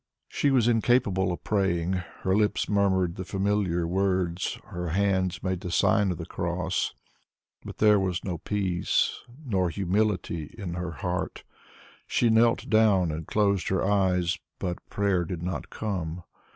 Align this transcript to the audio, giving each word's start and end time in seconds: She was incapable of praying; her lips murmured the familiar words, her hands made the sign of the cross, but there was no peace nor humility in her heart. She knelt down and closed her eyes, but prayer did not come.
She 0.27 0.49
was 0.49 0.67
incapable 0.67 1.31
of 1.31 1.43
praying; 1.43 1.93
her 2.23 2.35
lips 2.35 2.67
murmured 2.67 3.17
the 3.17 3.23
familiar 3.23 3.85
words, 3.87 4.57
her 4.69 4.87
hands 4.89 5.43
made 5.43 5.59
the 5.61 5.69
sign 5.69 6.09
of 6.09 6.17
the 6.17 6.25
cross, 6.25 6.95
but 7.63 7.77
there 7.77 7.99
was 7.99 8.23
no 8.23 8.39
peace 8.39 9.19
nor 9.45 9.69
humility 9.69 10.55
in 10.57 10.73
her 10.73 10.91
heart. 10.93 11.43
She 12.07 12.31
knelt 12.31 12.67
down 12.67 13.11
and 13.11 13.27
closed 13.27 13.67
her 13.67 13.83
eyes, 13.85 14.39
but 14.57 14.79
prayer 14.89 15.23
did 15.23 15.43
not 15.43 15.69
come. 15.69 16.23